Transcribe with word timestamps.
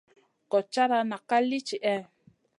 Gochata 0.49 0.71
chata 0.73 0.97
nak 1.09 1.21
ka 1.29 1.37
li 1.47 1.59
tihè? 1.67 1.95